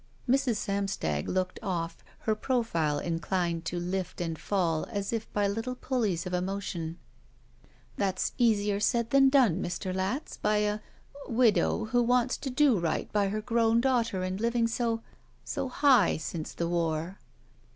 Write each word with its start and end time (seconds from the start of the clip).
Mrs. 0.27 0.55
Samstag 0.55 1.29
looked 1.29 1.59
off, 1.61 2.03
her 2.21 2.33
profile 2.33 2.97
inclined 2.97 3.65
to 3.65 3.79
lift 3.79 4.19
and 4.19 4.35
fall 4.39 4.87
as 4.89 5.13
if 5.13 5.31
by 5.31 5.47
little 5.47 5.75
pulleys 5.75 6.25
of 6.25 6.33
emotion. 6.33 6.97
"That's 7.97 8.33
easier 8.39 8.79
said 8.79 9.11
than 9.11 9.29
done, 9.29 9.61
Mr. 9.61 9.93
Latz, 9.93 10.37
by 10.37 10.57
a— 10.57 10.79
a 11.27 11.31
widow 11.31 11.85
who 11.85 12.01
wants 12.01 12.35
to 12.37 12.49
do 12.49 12.79
right 12.79 13.11
by 13.13 13.27
her 13.27 13.41
grown 13.41 13.79
daugh 13.79 14.07
ter 14.07 14.23
and 14.23 14.41
living 14.41 14.67
so— 14.67 15.03
^high 15.45 16.19
since 16.19 16.55
the 16.55 16.67
war." 16.67 17.19